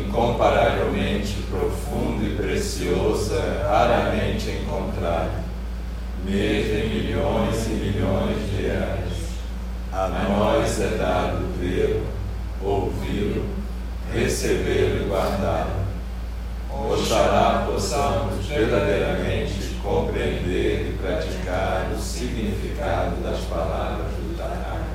[0.00, 5.42] incomparavelmente profundo e precioso, é raramente encontrado,
[6.24, 9.12] mesmo em milhões e milhões de eras.
[9.92, 12.06] A nós é dado vê-lo,
[12.62, 13.44] ouvi-lo,
[14.12, 15.82] recebê-lo e guardá-lo.
[16.70, 24.92] Oxalá possamos verdadeiramente compreender e praticar o significado das palavras do Tathagata.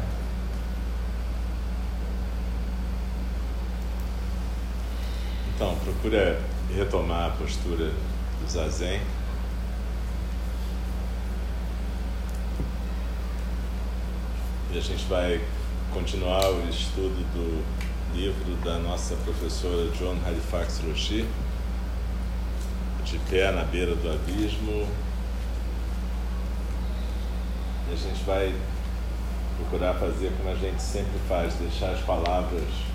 [5.54, 5.76] Então,
[6.08, 6.40] procura
[6.74, 7.92] retomar a postura
[8.42, 9.02] do zazen.
[14.72, 15.42] E a gente vai
[15.94, 17.64] continuar o estudo do
[18.16, 21.28] livro da nossa professora John Halifax Roshi,
[23.04, 24.88] De Pé na Beira do Abismo.
[27.90, 28.54] E a gente vai
[29.58, 32.88] procurar fazer como a gente sempre faz, deixar as palavras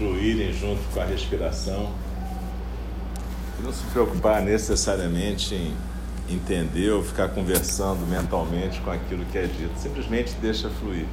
[0.00, 1.92] fluírem junto com a respiração.
[3.62, 5.76] Não se preocupar necessariamente em
[6.28, 9.72] entender ou ficar conversando mentalmente com aquilo que é dito.
[9.76, 11.06] Simplesmente deixa fluir.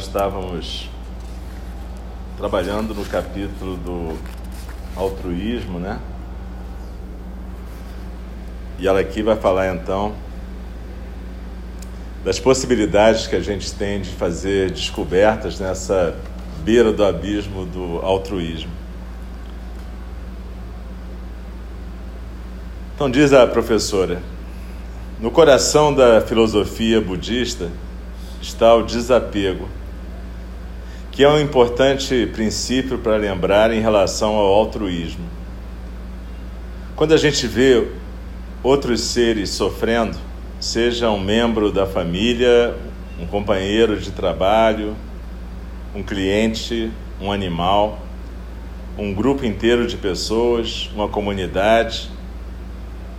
[0.00, 0.88] Nós estávamos
[2.38, 4.18] trabalhando no capítulo do
[4.96, 6.00] altruísmo, né?
[8.78, 10.14] E ela aqui vai falar então
[12.24, 16.16] das possibilidades que a gente tem de fazer descobertas nessa
[16.64, 18.72] beira do abismo do altruísmo.
[22.94, 24.22] Então diz a professora,
[25.20, 27.68] no coração da filosofia budista
[28.40, 29.68] está o desapego,
[31.20, 35.26] que é um importante princípio para lembrar em relação ao altruísmo.
[36.96, 37.88] Quando a gente vê
[38.62, 40.16] outros seres sofrendo,
[40.58, 42.74] seja um membro da família,
[43.20, 44.96] um companheiro de trabalho,
[45.94, 47.98] um cliente, um animal,
[48.96, 52.08] um grupo inteiro de pessoas, uma comunidade,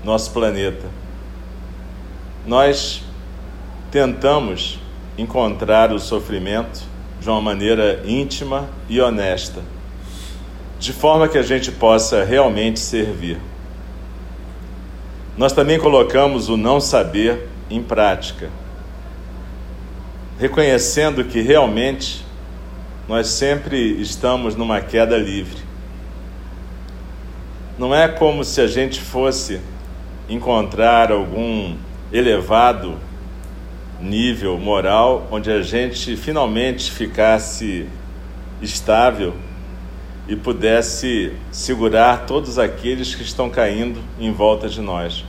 [0.03, 0.87] nosso planeta.
[2.47, 3.03] Nós
[3.91, 4.79] tentamos
[5.19, 6.89] encontrar o sofrimento
[7.21, 9.61] de uma maneira íntima e honesta,
[10.79, 13.39] de forma que a gente possa realmente servir.
[15.37, 18.49] Nós também colocamos o não saber em prática,
[20.39, 22.25] reconhecendo que realmente
[23.07, 25.61] nós sempre estamos numa queda livre.
[27.77, 29.61] Não é como se a gente fosse
[30.27, 31.75] encontrar algum
[32.11, 32.97] elevado
[34.01, 37.87] nível moral onde a gente finalmente ficasse
[38.61, 39.33] estável
[40.27, 45.25] e pudesse segurar todos aqueles que estão caindo em volta de nós.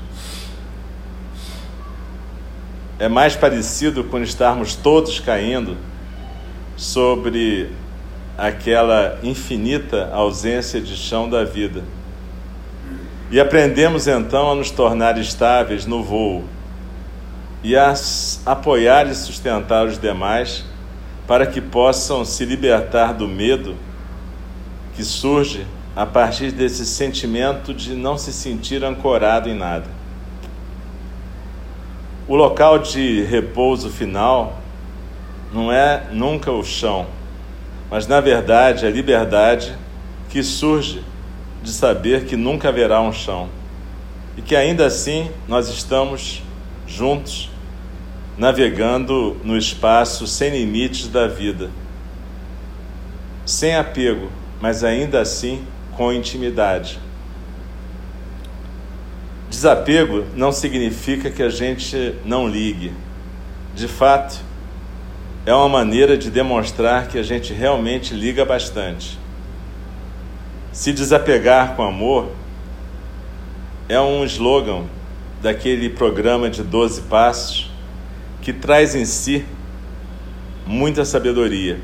[2.99, 5.77] É mais parecido com estarmos todos caindo
[6.77, 7.71] sobre
[8.39, 11.83] aquela infinita ausência de chão da vida.
[13.31, 16.45] E aprendemos então a nos tornar estáveis no voo
[17.62, 17.94] e a
[18.44, 20.64] apoiar e sustentar os demais
[21.26, 23.76] para que possam se libertar do medo
[24.94, 29.87] que surge a partir desse sentimento de não se sentir ancorado em nada.
[32.26, 34.59] O local de repouso final
[35.53, 37.06] não é nunca o chão,
[37.91, 39.76] mas na verdade a liberdade
[40.31, 41.03] que surge
[41.62, 43.49] de saber que nunca haverá um chão
[44.37, 46.43] e que ainda assim nós estamos
[46.87, 47.50] juntos,
[48.37, 51.70] navegando no espaço sem limites da vida,
[53.44, 54.31] sem apego,
[54.61, 55.64] mas ainda assim
[55.96, 56.99] com intimidade.
[59.50, 62.93] Desapego não significa que a gente não ligue.
[63.75, 64.40] De fato,
[65.44, 69.19] é uma maneira de demonstrar que a gente realmente liga bastante.
[70.73, 72.31] Se desapegar com amor
[73.88, 74.85] é um slogan
[75.43, 77.72] daquele programa de 12 passos
[78.43, 79.47] que traz em si
[80.67, 81.81] muita sabedoria.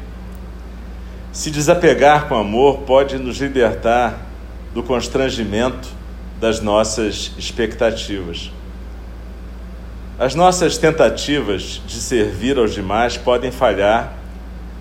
[1.33, 4.27] Se desapegar com amor pode nos libertar
[4.75, 5.89] do constrangimento
[6.41, 8.51] das nossas expectativas.
[10.19, 14.15] As nossas tentativas de servir aos demais podem falhar,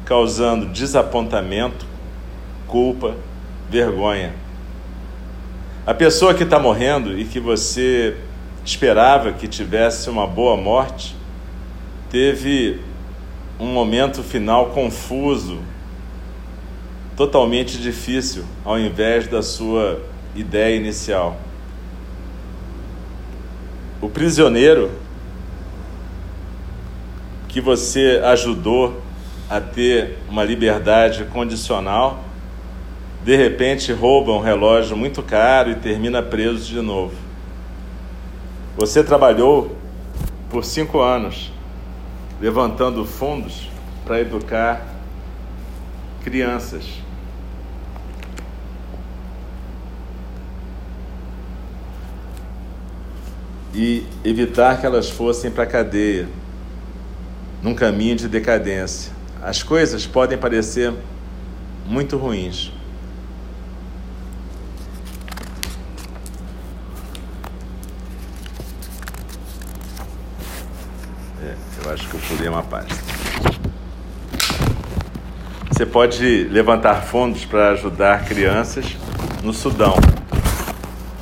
[0.03, 1.85] causando desapontamento,
[2.65, 3.15] culpa,
[3.69, 4.33] vergonha.
[5.85, 8.17] A pessoa que está morrendo e que você
[8.65, 11.16] esperava que tivesse uma boa morte,
[12.09, 12.79] teve
[13.59, 15.59] um momento final confuso,
[17.15, 20.01] totalmente difícil, ao invés da sua
[20.35, 21.37] ideia inicial.
[23.99, 24.91] O prisioneiro
[27.47, 29.01] que você ajudou
[29.49, 32.23] a ter uma liberdade condicional,
[33.23, 37.15] de repente rouba um relógio muito caro e termina preso de novo.
[38.77, 39.75] Você trabalhou
[40.49, 41.51] por cinco anos
[42.39, 43.69] levantando fundos
[44.05, 44.85] para educar
[46.23, 47.07] crianças.
[53.77, 56.27] e evitar que elas fossem para a cadeia,
[57.61, 59.11] num caminho de decadência.
[59.39, 60.91] As coisas podem parecer
[61.85, 62.71] muito ruins.
[71.43, 71.55] É,
[72.49, 72.95] uma página.
[75.71, 78.97] Você pode levantar fundos para ajudar crianças
[79.43, 79.95] no Sudão.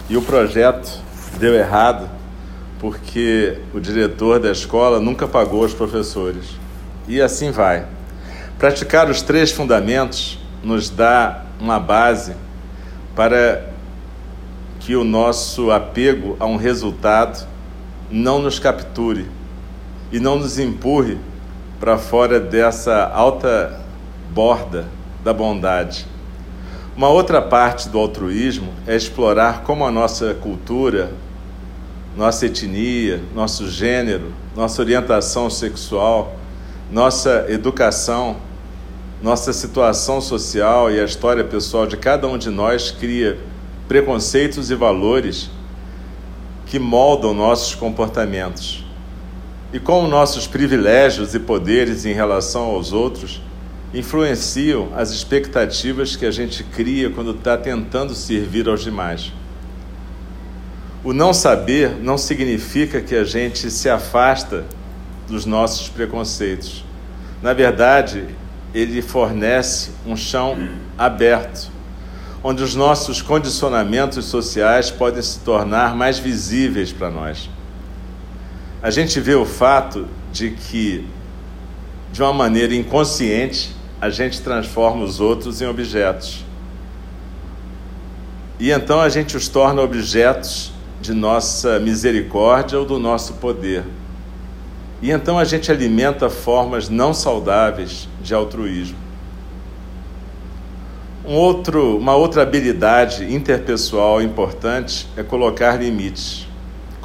[0.10, 1.02] E o projeto
[1.40, 2.10] deu errado
[2.80, 6.46] porque o diretor da escola nunca pagou os professores.
[7.08, 7.86] E assim vai.
[8.58, 12.34] Praticar os três fundamentos nos dá uma base
[13.16, 13.70] para
[14.80, 17.48] que o nosso apego a um resultado
[18.10, 19.26] não nos capture
[20.16, 21.18] e não nos empurre
[21.78, 23.82] para fora dessa alta
[24.32, 24.86] borda
[25.22, 26.08] da bondade.
[26.96, 31.12] Uma outra parte do altruísmo é explorar como a nossa cultura,
[32.16, 36.38] nossa etnia, nosso gênero, nossa orientação sexual,
[36.90, 38.38] nossa educação,
[39.22, 43.38] nossa situação social e a história pessoal de cada um de nós cria
[43.86, 45.50] preconceitos e valores
[46.66, 48.85] que moldam nossos comportamentos.
[49.76, 53.42] E como nossos privilégios e poderes em relação aos outros
[53.94, 59.34] influenciam as expectativas que a gente cria quando está tentando servir aos demais.
[61.04, 64.64] O não saber não significa que a gente se afasta
[65.28, 66.86] dos nossos preconceitos.
[67.42, 68.30] Na verdade,
[68.74, 70.58] ele fornece um chão
[70.98, 71.70] aberto,
[72.42, 77.50] onde os nossos condicionamentos sociais podem se tornar mais visíveis para nós.
[78.82, 81.08] A gente vê o fato de que,
[82.12, 86.46] de uma maneira inconsciente, a gente transforma os outros em objetos.
[88.60, 93.84] E então a gente os torna objetos de nossa misericórdia ou do nosso poder.
[95.02, 98.98] E então a gente alimenta formas não saudáveis de altruísmo.
[101.28, 106.45] Um outro, uma outra habilidade interpessoal importante é colocar limites.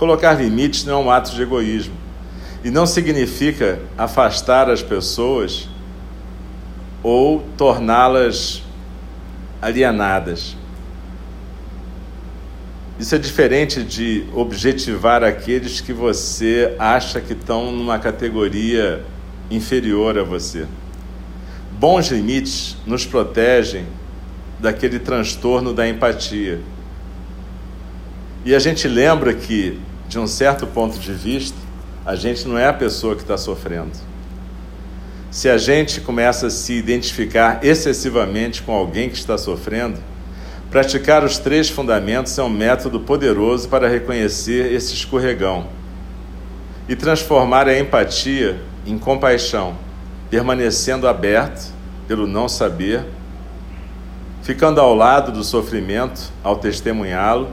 [0.00, 1.92] Colocar limites não é um ato de egoísmo
[2.64, 5.68] e não significa afastar as pessoas
[7.02, 8.62] ou torná-las
[9.60, 10.56] alienadas.
[12.98, 19.04] Isso é diferente de objetivar aqueles que você acha que estão numa categoria
[19.50, 20.66] inferior a você.
[21.72, 23.84] Bons limites nos protegem
[24.58, 26.58] daquele transtorno da empatia.
[28.46, 29.78] E a gente lembra que,
[30.10, 31.56] de um certo ponto de vista,
[32.04, 33.92] a gente não é a pessoa que está sofrendo.
[35.30, 39.98] Se a gente começa a se identificar excessivamente com alguém que está sofrendo,
[40.70, 45.66] Praticar os três fundamentos é um método poderoso para reconhecer esse escorregão
[46.88, 49.76] e transformar a empatia em compaixão,
[50.30, 51.72] permanecendo aberto
[52.06, 53.04] pelo não saber,
[54.44, 57.48] ficando ao lado do sofrimento ao testemunhá-lo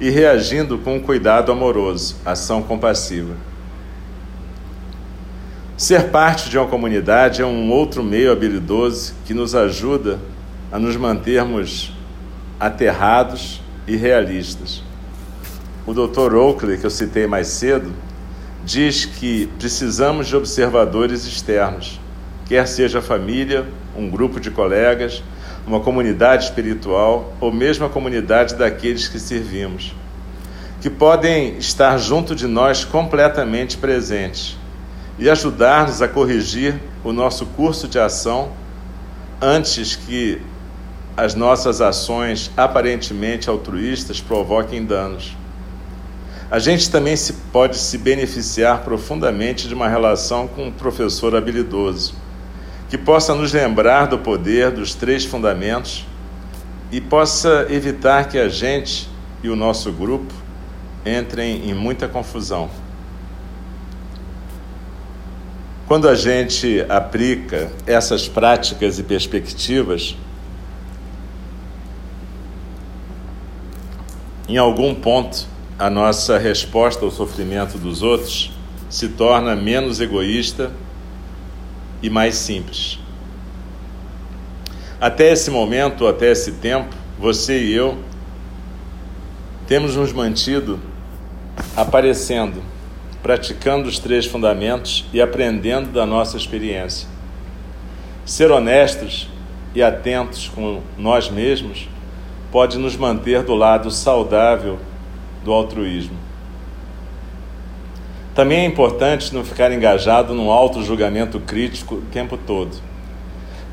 [0.00, 3.34] e reagindo com um cuidado amoroso, ação compassiva.
[5.76, 10.18] Ser parte de uma comunidade é um outro meio habilidoso que nos ajuda
[10.72, 11.92] a nos mantermos
[12.58, 14.82] aterrados e realistas.
[15.86, 16.34] O Dr.
[16.34, 17.92] Oakley, que eu citei mais cedo,
[18.64, 21.98] diz que precisamos de observadores externos,
[22.46, 23.66] quer seja a família,
[23.96, 25.22] um grupo de colegas,
[25.66, 29.94] uma comunidade espiritual ou mesmo a comunidade daqueles que servimos,
[30.80, 34.56] que podem estar junto de nós completamente presentes
[35.18, 38.52] e ajudar-nos a corrigir o nosso curso de ação
[39.40, 40.40] antes que
[41.16, 45.36] as nossas ações aparentemente altruístas provoquem danos.
[46.50, 52.14] A gente também se pode se beneficiar profundamente de uma relação com um professor habilidoso,
[52.90, 56.04] que possa nos lembrar do poder dos três fundamentos
[56.90, 59.08] e possa evitar que a gente
[59.44, 60.34] e o nosso grupo
[61.06, 62.68] entrem em muita confusão.
[65.86, 70.16] Quando a gente aplica essas práticas e perspectivas,
[74.48, 75.46] em algum ponto
[75.78, 78.50] a nossa resposta ao sofrimento dos outros
[78.88, 80.72] se torna menos egoísta
[82.02, 82.98] e mais simples.
[85.00, 87.98] Até esse momento, até esse tempo, você e eu
[89.66, 90.80] temos nos mantido
[91.76, 92.62] aparecendo,
[93.22, 97.08] praticando os três fundamentos e aprendendo da nossa experiência.
[98.24, 99.28] Ser honestos
[99.74, 101.88] e atentos com nós mesmos
[102.50, 104.78] pode nos manter do lado saudável
[105.44, 106.16] do altruísmo.
[108.40, 112.74] Também é importante não ficar engajado num auto-julgamento crítico o tempo todo,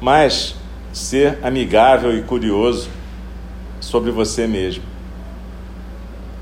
[0.02, 0.58] mas
[0.92, 2.90] ser amigável e curioso
[3.80, 4.84] sobre você mesmo.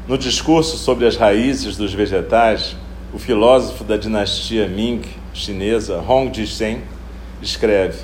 [0.08, 2.76] No discurso sobre as raízes dos vegetais,
[3.14, 6.82] o filósofo da dinastia Ming chinesa, Hong Jisen,
[7.44, 8.00] escreve: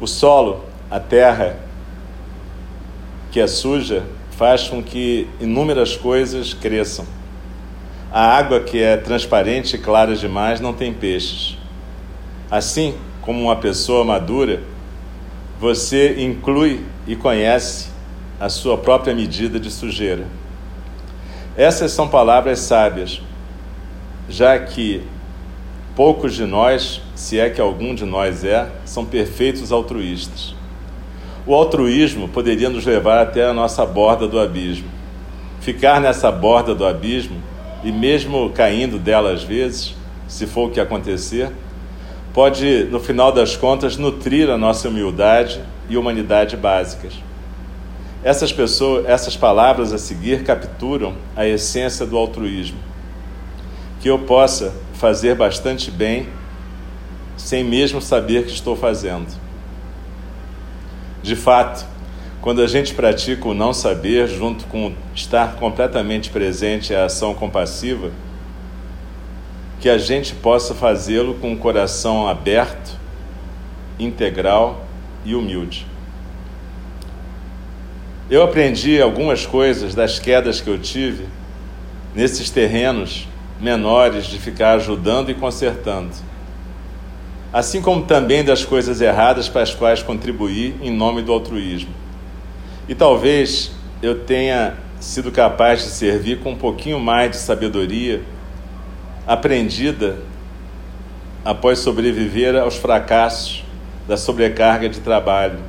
[0.00, 1.58] O solo, a terra,
[3.30, 7.19] que é suja, faz com que inúmeras coisas cresçam.
[8.12, 11.56] A água que é transparente e clara demais não tem peixes.
[12.50, 14.62] Assim como uma pessoa madura,
[15.60, 17.88] você inclui e conhece
[18.40, 20.26] a sua própria medida de sujeira.
[21.56, 23.22] Essas são palavras sábias,
[24.28, 25.02] já que
[25.94, 30.54] poucos de nós, se é que algum de nós é, são perfeitos altruístas.
[31.46, 34.88] O altruísmo poderia nos levar até a nossa borda do abismo.
[35.60, 37.40] Ficar nessa borda do abismo,
[37.82, 39.94] e mesmo caindo dela às vezes,
[40.28, 41.50] se for o que acontecer,
[42.32, 47.14] pode, no final das contas, nutrir a nossa humildade e humanidade básicas.
[48.22, 52.78] Essas pessoas, essas palavras a seguir capturam a essência do altruísmo.
[54.00, 56.28] Que eu possa fazer bastante bem
[57.36, 59.26] sem mesmo saber que estou fazendo
[61.22, 61.84] de fato,
[62.40, 68.10] quando a gente pratica o não saber, junto com estar completamente presente à ação compassiva,
[69.80, 72.98] que a gente possa fazê-lo com um coração aberto,
[73.98, 74.84] integral
[75.24, 75.86] e humilde.
[78.30, 81.26] Eu aprendi algumas coisas das quedas que eu tive
[82.14, 83.28] nesses terrenos
[83.60, 86.30] menores de ficar ajudando e consertando
[87.52, 91.90] assim como também das coisas erradas para as quais contribuí em nome do altruísmo.
[92.90, 93.70] E talvez
[94.02, 98.20] eu tenha sido capaz de servir com um pouquinho mais de sabedoria
[99.24, 100.18] aprendida
[101.44, 103.64] após sobreviver aos fracassos
[104.08, 105.60] da sobrecarga de trabalho,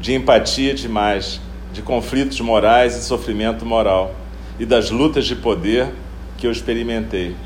[0.00, 1.40] de empatia demais,
[1.72, 4.12] de conflitos morais e sofrimento moral
[4.58, 5.86] e das lutas de poder
[6.36, 7.36] que eu experimentei.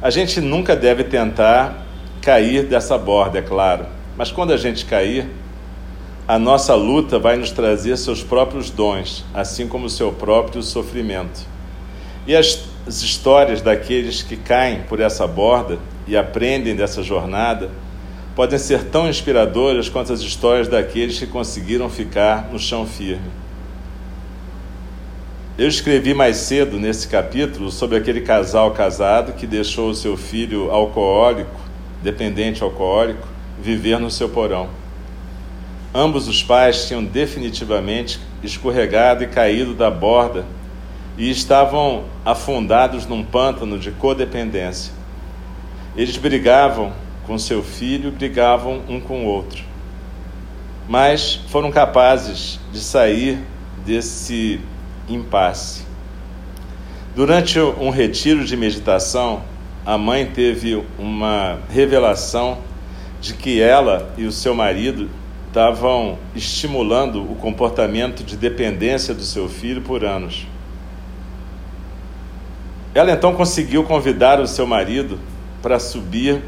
[0.00, 1.84] A gente nunca deve tentar
[2.22, 3.84] cair dessa borda, é claro.
[4.16, 5.28] Mas quando a gente cair,
[6.30, 11.40] a nossa luta vai nos trazer seus próprios dons, assim como seu próprio sofrimento.
[12.24, 17.68] E as histórias daqueles que caem por essa borda e aprendem dessa jornada
[18.36, 23.28] podem ser tão inspiradoras quanto as histórias daqueles que conseguiram ficar no chão firme.
[25.58, 30.70] Eu escrevi mais cedo nesse capítulo sobre aquele casal casado que deixou o seu filho
[30.70, 31.58] alcoólico
[32.00, 33.26] dependente alcoólico,
[33.60, 34.79] viver no seu porão.
[35.94, 40.44] Ambos os pais tinham definitivamente escorregado e caído da borda
[41.18, 44.92] e estavam afundados num pântano de codependência.
[45.96, 46.92] Eles brigavam
[47.26, 49.64] com seu filho, brigavam um com o outro.
[50.88, 53.38] Mas foram capazes de sair
[53.84, 54.60] desse
[55.08, 55.82] impasse.
[57.16, 59.42] Durante um retiro de meditação,
[59.84, 62.58] a mãe teve uma revelação
[63.20, 65.10] de que ela e o seu marido
[65.50, 70.46] estavam estimulando o comportamento de dependência do seu filho por anos.
[72.94, 75.18] Ela então conseguiu convidar o seu marido
[75.60, 76.40] para subir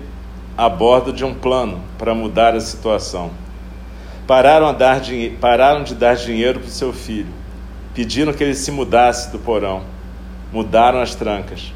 [0.56, 3.32] a bordo de um plano para mudar a situação.
[4.24, 5.02] Pararam, dar,
[5.40, 7.32] pararam de dar dinheiro para o seu filho,
[7.92, 9.82] pediram que ele se mudasse do porão,
[10.52, 11.72] mudaram as trancas.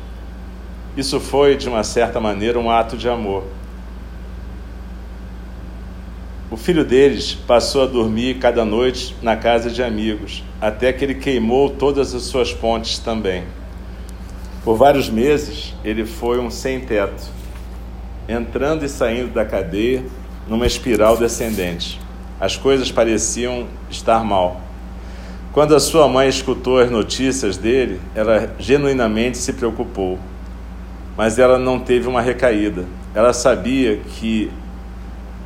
[0.97, 3.45] Isso foi, de uma certa maneira, um ato de amor.
[6.49, 11.17] O filho deles passou a dormir cada noite na casa de amigos, até que ele
[11.17, 13.43] queimou todas as suas pontes também.
[14.63, 17.25] Por vários meses, ele foi um sem-teto,
[18.29, 20.05] entrando e saindo da cadeia
[20.47, 22.01] numa espiral descendente.
[22.39, 24.61] As coisas pareciam estar mal.
[25.53, 30.17] Quando a sua mãe escutou as notícias dele, ela genuinamente se preocupou.
[31.17, 32.85] Mas ela não teve uma recaída.
[33.15, 34.51] Ela sabia que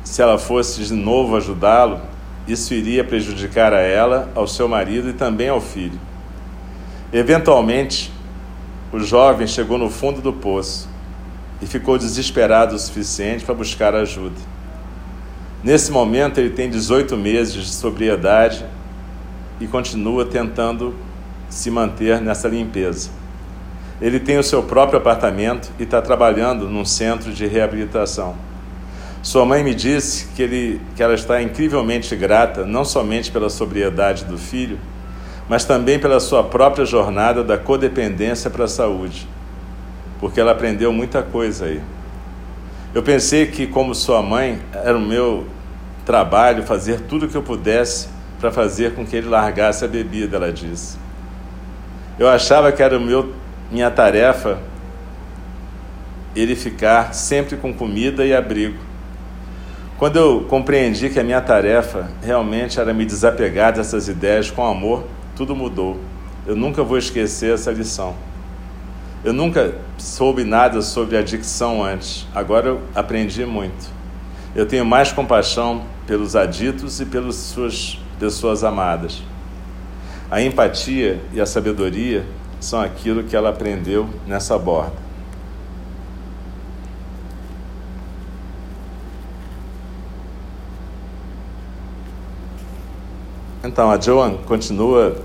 [0.03, 2.01] se ela fosse de novo ajudá-lo,
[2.47, 5.99] isso iria prejudicar a ela, ao seu marido e também ao filho.
[7.13, 8.11] Eventualmente,
[8.91, 10.89] o jovem chegou no fundo do poço
[11.61, 14.35] e ficou desesperado o suficiente para buscar ajuda.
[15.63, 18.65] Nesse momento, ele tem 18 meses de sobriedade
[19.59, 20.95] e continua tentando
[21.47, 23.11] se manter nessa limpeza.
[24.01, 28.35] Ele tem o seu próprio apartamento e está trabalhando num centro de reabilitação.
[29.21, 34.25] Sua mãe me disse que, ele, que ela está incrivelmente grata, não somente pela sobriedade
[34.25, 34.79] do filho,
[35.47, 39.27] mas também pela sua própria jornada da codependência para a saúde,
[40.19, 41.81] porque ela aprendeu muita coisa aí.
[42.95, 45.45] Eu pensei que, como sua mãe, era o meu
[46.05, 50.37] trabalho fazer tudo o que eu pudesse para fazer com que ele largasse a bebida,
[50.37, 50.97] ela disse.
[52.17, 53.33] Eu achava que era o meu,
[53.71, 54.59] minha tarefa
[56.35, 58.90] ele ficar sempre com comida e abrigo.
[60.01, 65.03] Quando eu compreendi que a minha tarefa realmente era me desapegar dessas ideias com amor,
[65.35, 65.99] tudo mudou.
[66.43, 68.15] Eu nunca vou esquecer essa lição.
[69.23, 73.91] Eu nunca soube nada sobre adicção antes, agora eu aprendi muito.
[74.55, 79.21] Eu tenho mais compaixão pelos aditos e pelas suas pessoas amadas.
[80.31, 82.25] A empatia e a sabedoria
[82.59, 85.10] são aquilo que ela aprendeu nessa borda.
[93.63, 95.17] Então, a Joan continua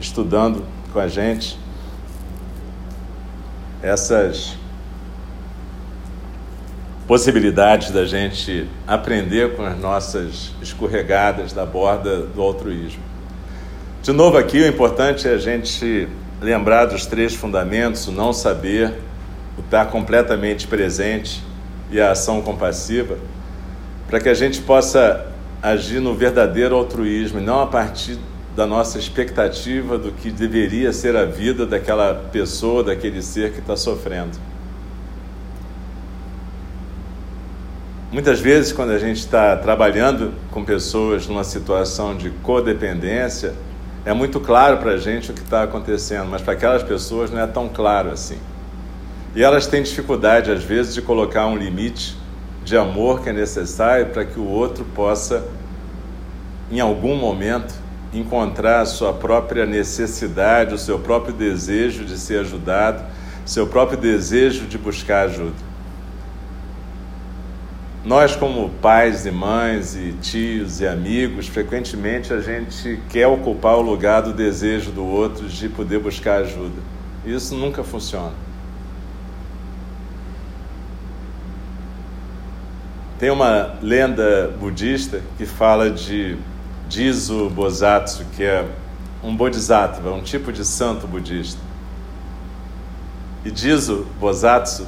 [0.00, 1.58] estudando com a gente
[3.82, 4.56] essas
[7.08, 13.02] possibilidades da gente aprender com as nossas escorregadas da borda do altruísmo.
[14.00, 16.08] De novo, aqui o importante é a gente
[16.40, 18.94] lembrar dos três fundamentos: o não saber,
[19.58, 21.42] o estar completamente presente
[21.90, 23.18] e a ação compassiva,
[24.08, 25.26] para que a gente possa
[25.62, 28.18] agir no verdadeiro altruísmo não a partir
[28.56, 33.76] da nossa expectativa do que deveria ser a vida daquela pessoa, daquele ser que está
[33.76, 34.38] sofrendo.
[38.12, 43.54] Muitas vezes, quando a gente está trabalhando com pessoas numa situação de codependência,
[44.04, 47.38] é muito claro para a gente o que está acontecendo, mas para aquelas pessoas não
[47.38, 48.38] é tão claro assim.
[49.36, 52.16] E elas têm dificuldade, às vezes, de colocar um limite
[52.64, 55.46] de amor que é necessário para que o outro possa,
[56.70, 57.74] em algum momento,
[58.12, 63.04] encontrar a sua própria necessidade, o seu próprio desejo de ser ajudado,
[63.46, 65.70] seu próprio desejo de buscar ajuda.
[68.04, 73.82] Nós, como pais e mães e tios e amigos, frequentemente a gente quer ocupar o
[73.82, 76.80] lugar do desejo do outro de poder buscar ajuda.
[77.26, 78.32] Isso nunca funciona.
[83.20, 86.38] Tem uma lenda budista que fala de
[86.88, 88.66] Jizo Bosatsu, que é
[89.22, 91.60] um bodhisattva, um tipo de santo budista.
[93.44, 94.86] E Jizo Bosatsu,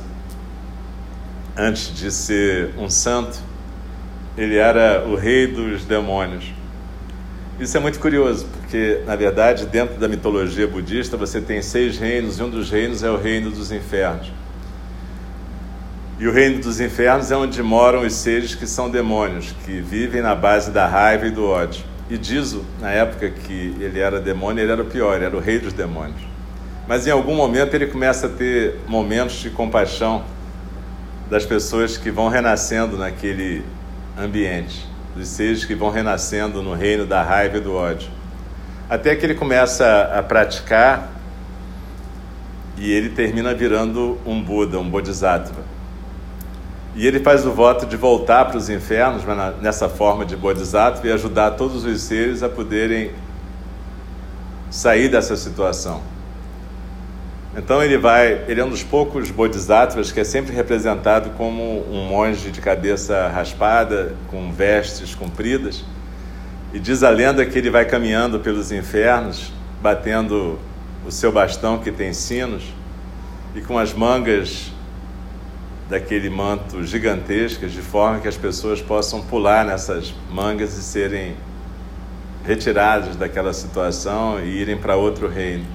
[1.54, 3.38] antes de ser um santo,
[4.34, 6.54] ele era o rei dos demônios.
[7.60, 12.38] Isso é muito curioso, porque, na verdade, dentro da mitologia budista, você tem seis reinos,
[12.38, 14.32] e um dos reinos é o reino dos infernos.
[16.22, 20.22] E o reino dos infernos é onde moram os seres que são demônios, que vivem
[20.22, 21.84] na base da raiva e do ódio.
[22.08, 25.40] E Dizo, na época que ele era demônio, ele era o pior, ele era o
[25.40, 26.20] rei dos demônios.
[26.86, 30.22] Mas em algum momento ele começa a ter momentos de compaixão
[31.28, 33.64] das pessoas que vão renascendo naquele
[34.16, 38.08] ambiente, dos seres que vão renascendo no reino da raiva e do ódio.
[38.88, 41.10] Até que ele começa a praticar
[42.78, 45.71] e ele termina virando um Buda, um Bodhisattva.
[46.94, 51.06] E ele faz o voto de voltar para os infernos, mas nessa forma de Bodhisattva,
[51.06, 53.12] e ajudar todos os seres a poderem
[54.70, 56.02] sair dessa situação.
[57.54, 62.06] Então ele vai, ele é um dos poucos bodhisattvas que é sempre representado como um
[62.06, 65.84] monge de cabeça raspada, com vestes compridas.
[66.72, 69.52] E diz a lenda que ele vai caminhando pelos infernos,
[69.82, 70.58] batendo
[71.06, 72.64] o seu bastão que tem sinos,
[73.54, 74.71] e com as mangas
[75.92, 81.36] daquele manto gigantescas, de forma que as pessoas possam pular nessas mangas e serem
[82.46, 85.66] retiradas daquela situação e irem para outro reino.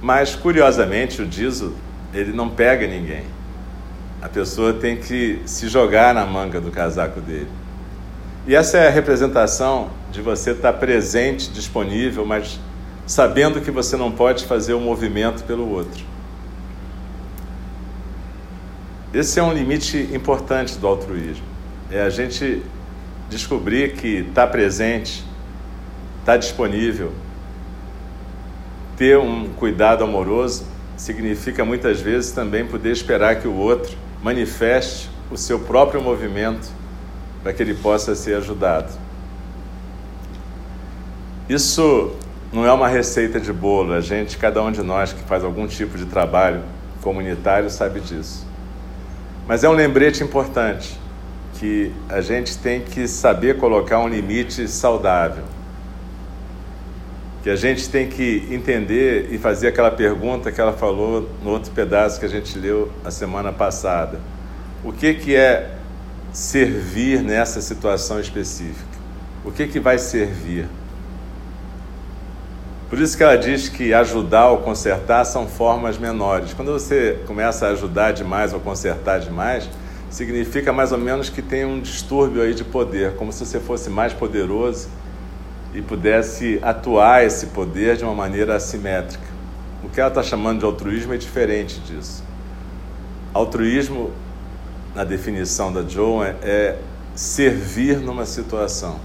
[0.00, 1.74] Mas, curiosamente, o Dizo,
[2.14, 3.24] ele não pega ninguém.
[4.22, 7.50] A pessoa tem que se jogar na manga do casaco dele.
[8.46, 12.60] E essa é a representação de você estar presente, disponível, mas
[13.04, 16.17] sabendo que você não pode fazer o um movimento pelo outro.
[19.12, 21.44] Esse é um limite importante do altruísmo.
[21.90, 22.62] É a gente
[23.30, 25.24] descobrir que está presente,
[26.20, 27.12] está disponível,
[28.96, 30.66] ter um cuidado amoroso
[30.96, 36.68] significa muitas vezes também poder esperar que o outro manifeste o seu próprio movimento
[37.42, 38.92] para que ele possa ser ajudado.
[41.48, 42.12] Isso
[42.52, 45.66] não é uma receita de bolo, a gente, cada um de nós que faz algum
[45.66, 46.62] tipo de trabalho
[47.00, 48.47] comunitário sabe disso.
[49.48, 50.96] Mas é um lembrete importante
[51.54, 55.42] que a gente tem que saber colocar um limite saudável
[57.42, 61.70] que a gente tem que entender e fazer aquela pergunta que ela falou no outro
[61.70, 64.20] pedaço que a gente leu a semana passada.
[64.84, 65.74] O que, que é
[66.30, 68.98] servir nessa situação específica?
[69.46, 70.68] O que, que vai servir?
[72.88, 76.54] Por isso que ela diz que ajudar ou consertar são formas menores.
[76.54, 79.68] Quando você começa a ajudar demais ou consertar demais,
[80.08, 83.90] significa mais ou menos que tem um distúrbio aí de poder, como se você fosse
[83.90, 84.88] mais poderoso
[85.74, 89.28] e pudesse atuar esse poder de uma maneira assimétrica.
[89.84, 92.24] O que ela está chamando de altruísmo é diferente disso.
[93.34, 94.12] Altruísmo,
[94.94, 96.76] na definição da Joan, é,
[97.14, 98.98] servir numa situação.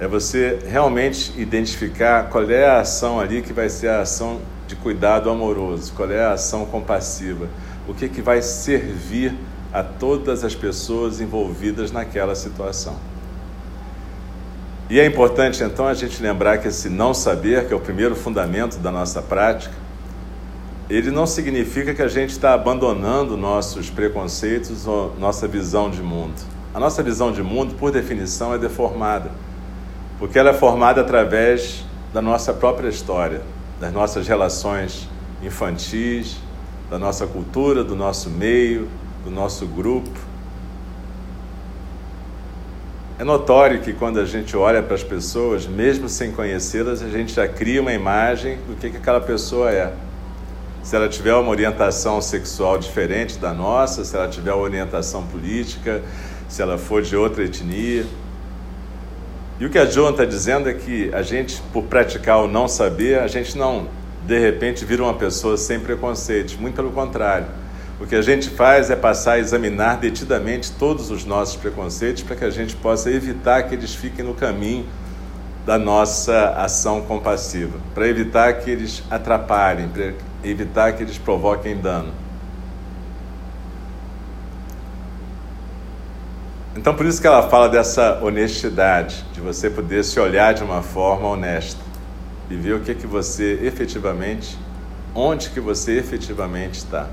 [0.00, 4.76] É você realmente identificar qual é a ação ali que vai ser a ação de
[4.76, 7.48] cuidado amoroso, qual é a ação compassiva,
[7.88, 9.34] o que, que vai servir
[9.72, 12.96] a todas as pessoas envolvidas naquela situação.
[14.88, 18.14] E é importante então a gente lembrar que esse não saber, que é o primeiro
[18.14, 19.74] fundamento da nossa prática,
[20.88, 26.40] ele não significa que a gente está abandonando nossos preconceitos ou nossa visão de mundo.
[26.72, 29.30] A nossa visão de mundo, por definição, é deformada,
[30.18, 33.40] porque ela é formada através da nossa própria história,
[33.80, 35.08] das nossas relações
[35.42, 36.38] infantis,
[36.90, 38.88] da nossa cultura, do nosso meio,
[39.24, 40.10] do nosso grupo.
[43.18, 47.32] É notório que quando a gente olha para as pessoas, mesmo sem conhecê-las, a gente
[47.32, 49.92] já cria uma imagem do que, que aquela pessoa é.
[50.82, 56.00] Se ela tiver uma orientação sexual diferente da nossa, se ela tiver uma orientação política,
[56.48, 58.06] se ela for de outra etnia.
[59.60, 62.68] E o que a Joan está dizendo é que a gente, por praticar o não
[62.68, 63.88] saber, a gente não,
[64.26, 66.56] de repente, vira uma pessoa sem preconceitos.
[66.56, 67.46] Muito pelo contrário
[68.00, 72.36] o que a gente faz é passar a examinar detidamente todos os nossos preconceitos para
[72.36, 74.86] que a gente possa evitar que eles fiquem no caminho
[75.66, 82.12] da nossa ação compassiva, para evitar que eles atrapalhem, para evitar que eles provoquem dano.
[86.78, 90.80] Então, por isso que ela fala dessa honestidade, de você poder se olhar de uma
[90.80, 91.80] forma honesta
[92.48, 94.56] e ver o que que você efetivamente,
[95.12, 97.08] onde que você efetivamente está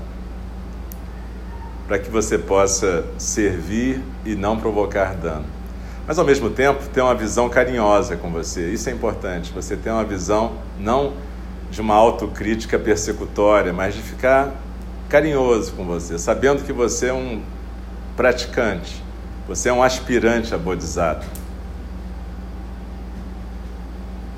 [1.88, 5.46] para que você possa servir e não provocar dano.
[6.06, 8.70] Mas ao mesmo tempo, ter uma visão carinhosa com você.
[8.70, 9.52] Isso é importante.
[9.52, 11.14] Você ter uma visão não
[11.72, 14.52] de uma autocrítica persecutória, mas de ficar
[15.08, 17.42] carinhoso com você, sabendo que você é um
[18.16, 19.04] praticante,
[19.46, 21.30] você é um aspirante a Bodhisattva.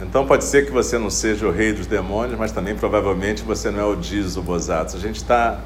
[0.01, 3.71] Então pode ser que você não seja o rei dos demônios, mas também provavelmente você
[3.71, 4.97] não é o Diz, o Bosatsu.
[4.97, 5.61] A gente está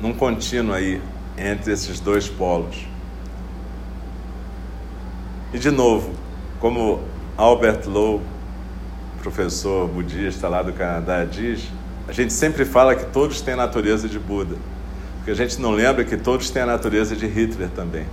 [0.00, 1.00] num contínuo aí
[1.38, 2.86] entre esses dois polos.
[5.52, 6.12] E de novo,
[6.60, 7.00] como
[7.36, 8.20] Albert Lowe,
[9.22, 11.68] professor budista lá do Canadá, diz,
[12.08, 14.56] a gente sempre fala que todos têm a natureza de Buda,
[15.16, 18.06] porque a gente não lembra que todos têm a natureza de Hitler também.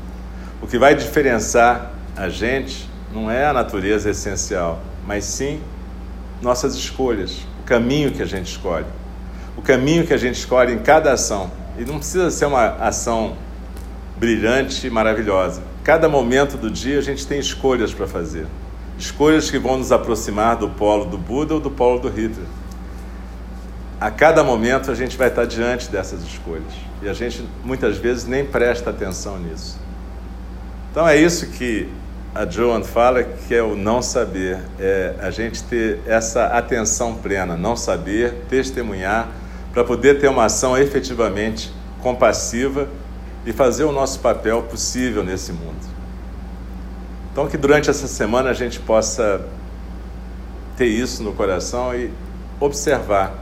[0.62, 5.62] O que vai diferenciar a gente não é a natureza essencial, mas sim
[6.42, 8.86] nossas escolhas, o caminho que a gente escolhe.
[9.58, 11.52] O caminho que a gente escolhe em cada ação.
[11.78, 13.36] E não precisa ser uma ação
[14.18, 15.62] brilhante e maravilhosa.
[15.84, 18.46] Cada momento do dia a gente tem escolhas para fazer.
[18.98, 22.48] Escolhas que vão nos aproximar do polo do Buda ou do polo do Hitler.
[24.00, 26.74] A cada momento a gente vai estar diante dessas escolhas.
[27.02, 29.80] E a gente muitas vezes nem presta atenção nisso.
[30.92, 31.88] Então é isso que
[32.34, 37.58] a Joan fala que é o não saber, é a gente ter essa atenção plena,
[37.58, 39.30] não saber, testemunhar,
[39.74, 41.72] para poder ter uma ação efetivamente
[42.02, 42.88] compassiva
[43.46, 45.88] e fazer o nosso papel possível nesse mundo.
[47.32, 49.42] Então, que durante essa semana a gente possa
[50.76, 52.12] ter isso no coração e
[52.60, 53.34] observar.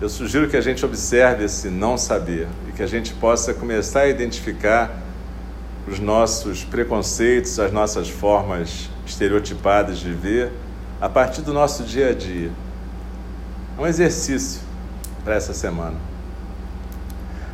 [0.00, 4.00] Eu sugiro que a gente observe esse não saber e que a gente possa começar
[4.00, 4.90] a identificar
[5.90, 10.52] os nossos preconceitos, as nossas formas estereotipadas de ver
[11.00, 12.50] a partir do nosso dia a dia.
[13.76, 14.60] É um exercício
[15.24, 15.96] para essa semana.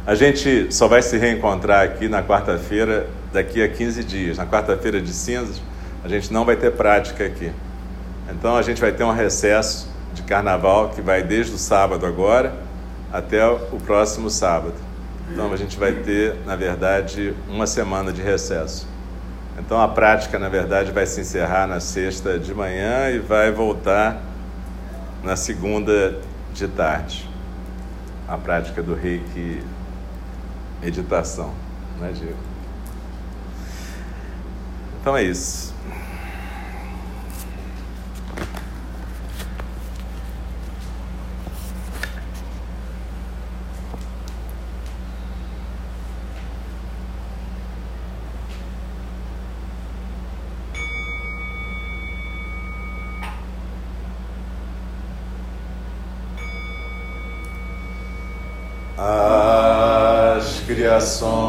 [0.06, 4.36] A gente só vai se reencontrar aqui na quarta-feira, daqui a 15 dias.
[4.36, 5.60] Na quarta-feira de cinzas,
[6.04, 7.50] a gente não vai ter prática aqui.
[8.30, 12.54] Então a gente vai ter um recesso de carnaval que vai desde o sábado agora
[13.12, 14.85] até o próximo sábado.
[15.30, 18.88] Então a gente vai ter, na verdade, uma semana de recesso.
[19.58, 24.22] Então a prática, na verdade, vai se encerrar na sexta de manhã e vai voltar
[25.22, 26.20] na segunda
[26.52, 27.28] de tarde.
[28.28, 29.62] A prática do reiki
[30.80, 31.52] meditação,
[32.00, 32.36] né, Diego?
[35.00, 35.74] Então é isso.
[61.06, 61.45] Criações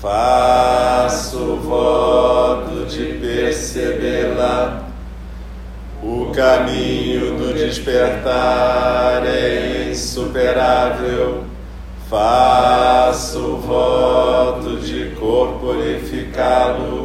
[0.00, 4.88] faço voto de percebê-la.
[6.02, 11.44] O caminho do despertar é insuperável.
[12.10, 17.01] Faço voto de corporificá-lo.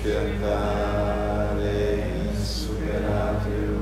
[0.00, 3.80] Do despertar é insuperável.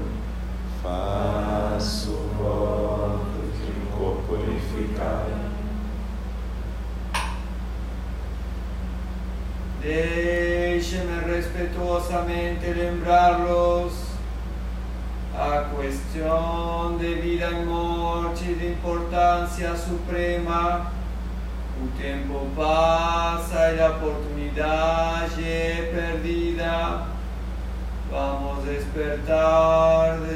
[0.82, 5.48] Faço voto de corporificá-la.
[9.80, 14.08] Deixe-me respetuosamente lembrarlos
[15.34, 20.92] a questão de vida e morte de importância suprema.
[21.80, 25.07] O tempo passa e a oportunidade
[28.98, 30.27] despertar.